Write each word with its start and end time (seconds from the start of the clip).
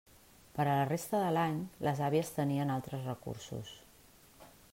Per 0.53 0.63
a 0.63 0.77
la 0.79 0.87
resta 0.91 1.19
de 1.23 1.27
l'any, 1.37 1.59
les 1.89 2.01
àvies 2.07 2.33
tenien 2.39 2.75
altres 2.79 3.07
recursos. 3.11 3.79